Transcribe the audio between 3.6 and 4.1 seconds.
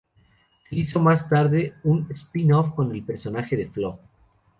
Flo.